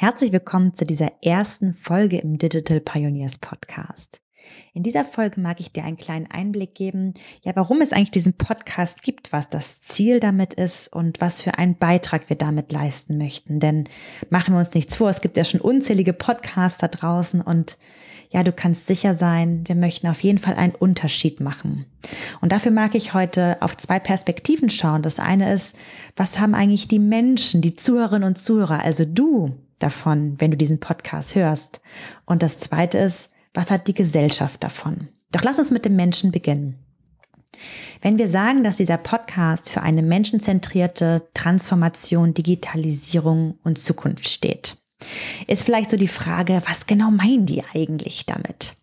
Herzlich 0.00 0.30
willkommen 0.30 0.74
zu 0.74 0.86
dieser 0.86 1.10
ersten 1.24 1.74
Folge 1.74 2.18
im 2.18 2.38
Digital 2.38 2.78
Pioneers 2.78 3.38
Podcast. 3.38 4.20
In 4.72 4.84
dieser 4.84 5.04
Folge 5.04 5.40
mag 5.40 5.58
ich 5.58 5.72
dir 5.72 5.82
einen 5.82 5.96
kleinen 5.96 6.30
Einblick 6.30 6.76
geben, 6.76 7.14
ja, 7.42 7.56
warum 7.56 7.80
es 7.80 7.92
eigentlich 7.92 8.12
diesen 8.12 8.34
Podcast 8.34 9.02
gibt, 9.02 9.32
was 9.32 9.50
das 9.50 9.80
Ziel 9.80 10.20
damit 10.20 10.54
ist 10.54 10.86
und 10.86 11.20
was 11.20 11.42
für 11.42 11.58
einen 11.58 11.78
Beitrag 11.78 12.30
wir 12.30 12.36
damit 12.36 12.70
leisten 12.70 13.18
möchten. 13.18 13.58
Denn 13.58 13.88
machen 14.30 14.54
wir 14.54 14.60
uns 14.60 14.72
nichts 14.72 14.94
vor, 14.94 15.10
es 15.10 15.20
gibt 15.20 15.36
ja 15.36 15.44
schon 15.44 15.60
unzählige 15.60 16.12
Podcasts 16.12 16.80
da 16.80 16.86
draußen 16.86 17.40
und 17.40 17.76
ja, 18.30 18.44
du 18.44 18.52
kannst 18.52 18.86
sicher 18.86 19.14
sein, 19.14 19.64
wir 19.66 19.74
möchten 19.74 20.06
auf 20.06 20.22
jeden 20.22 20.38
Fall 20.38 20.54
einen 20.54 20.76
Unterschied 20.76 21.40
machen. 21.40 21.86
Und 22.40 22.52
dafür 22.52 22.70
mag 22.70 22.94
ich 22.94 23.14
heute 23.14 23.60
auf 23.62 23.76
zwei 23.76 23.98
Perspektiven 23.98 24.70
schauen. 24.70 25.02
Das 25.02 25.18
eine 25.18 25.52
ist, 25.52 25.76
was 26.14 26.38
haben 26.38 26.54
eigentlich 26.54 26.86
die 26.86 27.00
Menschen, 27.00 27.62
die 27.62 27.74
Zuhörerinnen 27.74 28.28
und 28.28 28.38
Zuhörer, 28.38 28.84
also 28.84 29.04
du, 29.04 29.56
davon, 29.78 30.34
wenn 30.38 30.50
du 30.50 30.56
diesen 30.56 30.80
Podcast 30.80 31.34
hörst? 31.34 31.80
Und 32.24 32.42
das 32.42 32.58
Zweite 32.58 32.98
ist, 32.98 33.32
was 33.54 33.70
hat 33.70 33.88
die 33.88 33.94
Gesellschaft 33.94 34.62
davon? 34.62 35.08
Doch 35.32 35.42
lass 35.42 35.58
uns 35.58 35.70
mit 35.70 35.84
dem 35.84 35.96
Menschen 35.96 36.32
beginnen. 36.32 36.78
Wenn 38.00 38.18
wir 38.18 38.28
sagen, 38.28 38.62
dass 38.62 38.76
dieser 38.76 38.98
Podcast 38.98 39.70
für 39.70 39.82
eine 39.82 40.02
menschenzentrierte 40.02 41.28
Transformation, 41.34 42.34
Digitalisierung 42.34 43.58
und 43.64 43.78
Zukunft 43.78 44.28
steht, 44.28 44.76
ist 45.46 45.64
vielleicht 45.64 45.90
so 45.90 45.96
die 45.96 46.08
Frage, 46.08 46.62
was 46.66 46.86
genau 46.86 47.10
meinen 47.10 47.46
die 47.46 47.62
eigentlich 47.74 48.26
damit? 48.26 48.76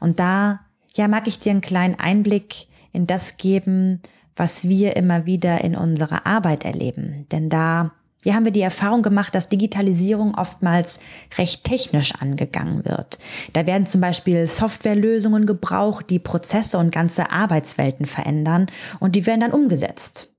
Und 0.00 0.18
da, 0.20 0.60
ja, 0.94 1.08
mag 1.08 1.28
ich 1.28 1.38
dir 1.38 1.52
einen 1.52 1.60
kleinen 1.60 1.96
Einblick 1.96 2.66
in 2.92 3.06
das 3.06 3.36
geben, 3.36 4.00
was 4.34 4.68
wir 4.68 4.96
immer 4.96 5.26
wieder 5.26 5.62
in 5.62 5.76
unserer 5.76 6.26
Arbeit 6.26 6.64
erleben. 6.64 7.26
Denn 7.30 7.48
da 7.48 7.92
hier 8.26 8.34
haben 8.34 8.44
wir 8.44 8.50
die 8.50 8.60
Erfahrung 8.60 9.02
gemacht, 9.02 9.36
dass 9.36 9.48
Digitalisierung 9.48 10.34
oftmals 10.34 10.98
recht 11.38 11.62
technisch 11.62 12.12
angegangen 12.16 12.84
wird. 12.84 13.20
Da 13.52 13.66
werden 13.66 13.86
zum 13.86 14.00
Beispiel 14.00 14.48
Softwarelösungen 14.48 15.46
gebraucht, 15.46 16.10
die 16.10 16.18
Prozesse 16.18 16.76
und 16.78 16.90
ganze 16.90 17.30
Arbeitswelten 17.30 18.04
verändern 18.04 18.66
und 18.98 19.14
die 19.14 19.26
werden 19.26 19.42
dann 19.42 19.52
umgesetzt. 19.52 20.34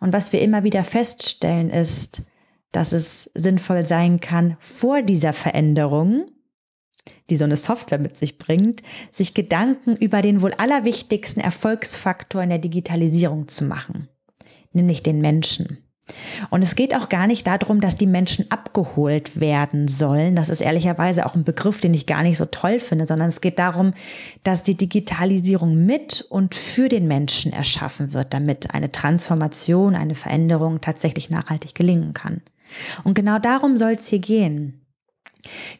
Und 0.00 0.14
was 0.14 0.32
wir 0.32 0.40
immer 0.40 0.64
wieder 0.64 0.82
feststellen 0.82 1.68
ist, 1.68 2.22
dass 2.72 2.92
es 2.92 3.30
sinnvoll 3.34 3.86
sein 3.86 4.20
kann, 4.20 4.56
vor 4.58 5.02
dieser 5.02 5.34
Veränderung, 5.34 6.24
die 7.28 7.36
so 7.36 7.44
eine 7.44 7.58
Software 7.58 7.98
mit 7.98 8.16
sich 8.16 8.38
bringt, 8.38 8.80
sich 9.10 9.34
Gedanken 9.34 9.94
über 9.94 10.22
den 10.22 10.40
wohl 10.40 10.54
allerwichtigsten 10.54 11.42
Erfolgsfaktor 11.42 12.42
in 12.42 12.48
der 12.48 12.60
Digitalisierung 12.60 13.46
zu 13.48 13.66
machen, 13.66 14.08
nämlich 14.72 15.02
den 15.02 15.20
Menschen. 15.20 15.83
Und 16.50 16.62
es 16.62 16.74
geht 16.74 16.94
auch 16.94 17.08
gar 17.08 17.26
nicht 17.26 17.46
darum, 17.46 17.80
dass 17.80 17.96
die 17.96 18.06
Menschen 18.06 18.50
abgeholt 18.50 19.40
werden 19.40 19.88
sollen. 19.88 20.36
Das 20.36 20.48
ist 20.48 20.60
ehrlicherweise 20.60 21.26
auch 21.26 21.34
ein 21.34 21.44
Begriff, 21.44 21.80
den 21.80 21.94
ich 21.94 22.06
gar 22.06 22.22
nicht 22.22 22.38
so 22.38 22.46
toll 22.46 22.80
finde, 22.80 23.06
sondern 23.06 23.28
es 23.28 23.40
geht 23.40 23.58
darum, 23.58 23.94
dass 24.42 24.62
die 24.62 24.76
Digitalisierung 24.76 25.84
mit 25.86 26.22
und 26.28 26.54
für 26.54 26.88
den 26.88 27.06
Menschen 27.06 27.52
erschaffen 27.52 28.12
wird, 28.12 28.34
damit 28.34 28.74
eine 28.74 28.92
Transformation, 28.92 29.94
eine 29.94 30.14
Veränderung 30.14 30.80
tatsächlich 30.80 31.30
nachhaltig 31.30 31.74
gelingen 31.74 32.14
kann. 32.14 32.42
Und 33.04 33.14
genau 33.14 33.38
darum 33.38 33.76
soll 33.76 33.92
es 33.92 34.08
hier 34.08 34.18
gehen. 34.18 34.80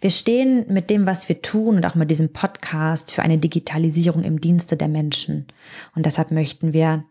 Wir 0.00 0.10
stehen 0.10 0.66
mit 0.69 0.91
dem, 0.91 1.06
was 1.06 1.28
wir 1.28 1.42
tun 1.42 1.76
und 1.76 1.86
auch 1.86 1.94
mit 1.94 2.10
diesem 2.10 2.32
Podcast 2.32 3.12
für 3.12 3.22
eine 3.22 3.38
Digitalisierung 3.38 4.22
im 4.22 4.41
Dienste 4.41 4.76
der 4.76 4.88
Menschen. 4.88 5.47
Und 5.94 6.06
deshalb 6.06 6.31
möchten 6.31 6.72
wir 6.72 7.04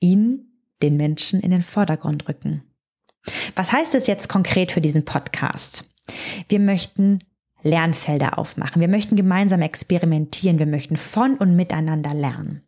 ihn 0.00 0.46
den 0.82 0.96
Menschen 0.96 1.40
in 1.40 1.50
den 1.50 1.62
Vordergrund 1.62 2.28
rücken. 2.28 2.62
Was 3.56 3.72
heißt 3.72 3.94
es 3.94 4.06
jetzt 4.06 4.28
konkret 4.28 4.72
für 4.72 4.80
diesen 4.80 5.04
Podcast? 5.04 5.84
Wir 6.48 6.60
möchten 6.60 7.18
Lernfelder 7.62 8.38
aufmachen. 8.38 8.80
Wir 8.80 8.88
möchten 8.88 9.16
gemeinsam 9.16 9.62
experimentieren. 9.62 10.58
Wir 10.58 10.66
möchten 10.66 10.96
von 10.96 11.36
und 11.36 11.56
miteinander 11.56 12.14
lernen. 12.14 12.62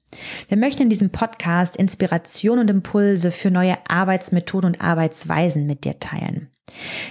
Wir 0.48 0.56
möchten 0.56 0.82
in 0.82 0.90
diesem 0.90 1.10
Podcast 1.10 1.76
Inspiration 1.76 2.58
und 2.58 2.70
Impulse 2.70 3.30
für 3.30 3.50
neue 3.50 3.76
Arbeitsmethoden 3.88 4.72
und 4.72 4.80
Arbeitsweisen 4.80 5.66
mit 5.66 5.84
dir 5.84 6.00
teilen. 6.00 6.48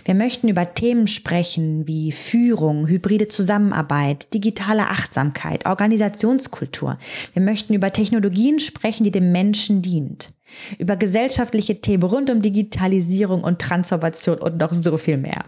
Wir 0.03 0.16
möchten 0.16 0.50
über 0.50 0.73
Themen 0.73 1.07
sprechen 1.07 1.88
wie 1.88 2.11
Führung, 2.11 2.88
hybride 2.88 3.28
Zusammenarbeit, 3.28 4.34
digitale 4.34 4.89
Achtsamkeit, 4.89 5.66
Organisationskultur. 5.66 6.97
Wir 7.34 7.41
möchten 7.41 7.73
über 7.73 7.94
Technologien 7.94 8.59
sprechen, 8.59 9.03
die 9.03 9.11
dem 9.11 9.31
Menschen 9.31 9.81
dient. 9.81 10.34
Über 10.77 10.95
gesellschaftliche 10.95 11.81
Themen 11.81 12.03
rund 12.03 12.29
um 12.29 12.41
Digitalisierung 12.41 13.43
und 13.43 13.59
Transformation 13.59 14.39
und 14.39 14.57
noch 14.57 14.73
so 14.73 14.97
viel 14.97 15.17
mehr. 15.17 15.45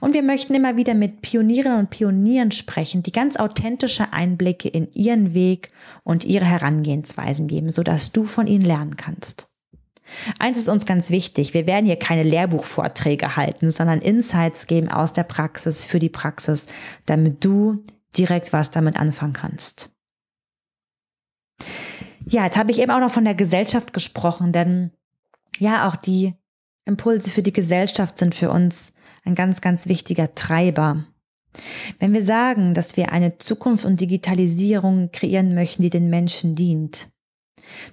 Und 0.00 0.14
wir 0.14 0.22
möchten 0.22 0.54
immer 0.54 0.76
wieder 0.76 0.94
mit 0.94 1.22
Pionierinnen 1.22 1.78
und 1.78 1.90
Pionieren 1.90 2.50
sprechen, 2.50 3.02
die 3.02 3.12
ganz 3.12 3.36
authentische 3.36 4.12
Einblicke 4.12 4.68
in 4.68 4.90
ihren 4.92 5.34
Weg 5.34 5.68
und 6.04 6.24
ihre 6.24 6.46
Herangehensweisen 6.46 7.46
geben, 7.46 7.70
sodass 7.70 8.12
du 8.12 8.24
von 8.24 8.46
ihnen 8.46 8.64
lernen 8.64 8.96
kannst. 8.96 9.48
Eins 10.38 10.58
ist 10.58 10.68
uns 10.68 10.86
ganz 10.86 11.10
wichtig, 11.10 11.54
wir 11.54 11.66
werden 11.66 11.86
hier 11.86 11.98
keine 11.98 12.24
Lehrbuchvorträge 12.24 13.36
halten, 13.36 13.70
sondern 13.70 14.00
Insights 14.00 14.66
geben 14.66 14.88
aus 14.88 15.12
der 15.12 15.22
Praxis 15.22 15.84
für 15.84 15.98
die 15.98 16.08
Praxis, 16.08 16.66
damit 17.06 17.44
du 17.44 17.84
direkt 18.16 18.52
was 18.52 18.70
damit 18.72 18.96
anfangen 18.96 19.34
kannst. 19.34 19.90
Ja, 22.26 22.44
jetzt 22.44 22.58
habe 22.58 22.70
ich 22.70 22.80
eben 22.80 22.90
auch 22.90 23.00
noch 23.00 23.10
von 23.10 23.24
der 23.24 23.34
Gesellschaft 23.34 23.92
gesprochen, 23.92 24.52
denn 24.52 24.90
ja, 25.58 25.88
auch 25.88 25.96
die 25.96 26.34
Impulse 26.84 27.30
für 27.30 27.42
die 27.42 27.52
Gesellschaft 27.52 28.18
sind 28.18 28.34
für 28.34 28.50
uns 28.50 28.92
ein 29.24 29.34
ganz, 29.34 29.60
ganz 29.60 29.86
wichtiger 29.86 30.34
Treiber. 30.34 31.04
Wenn 31.98 32.12
wir 32.12 32.22
sagen, 32.22 32.74
dass 32.74 32.96
wir 32.96 33.12
eine 33.12 33.38
Zukunft 33.38 33.84
und 33.84 34.00
Digitalisierung 34.00 35.10
kreieren 35.12 35.54
möchten, 35.54 35.82
die 35.82 35.90
den 35.90 36.08
Menschen 36.08 36.54
dient, 36.54 37.08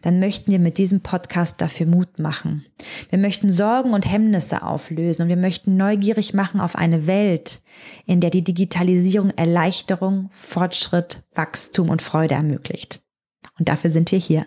dann 0.01 0.19
möchten 0.19 0.51
wir 0.51 0.59
mit 0.59 0.77
diesem 0.77 1.01
Podcast 1.01 1.61
dafür 1.61 1.85
Mut 1.85 2.19
machen. 2.19 2.65
Wir 3.09 3.19
möchten 3.19 3.51
Sorgen 3.51 3.93
und 3.93 4.09
Hemmnisse 4.09 4.63
auflösen 4.63 5.23
und 5.23 5.29
wir 5.29 5.37
möchten 5.37 5.77
neugierig 5.77 6.33
machen 6.33 6.59
auf 6.59 6.75
eine 6.75 7.07
Welt, 7.07 7.61
in 8.05 8.21
der 8.21 8.29
die 8.29 8.43
Digitalisierung 8.43 9.31
Erleichterung, 9.31 10.29
Fortschritt, 10.31 11.23
Wachstum 11.35 11.89
und 11.89 12.01
Freude 12.01 12.35
ermöglicht. 12.35 13.01
Und 13.59 13.69
dafür 13.69 13.89
sind 13.89 14.11
wir 14.11 14.19
hier. 14.19 14.45